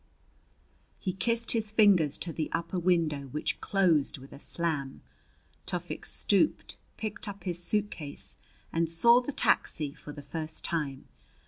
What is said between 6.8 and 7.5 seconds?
picked up